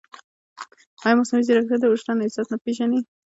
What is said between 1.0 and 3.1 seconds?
ایا مصنوعي ځیرکتیا د وجدان احساس نه پېژني؟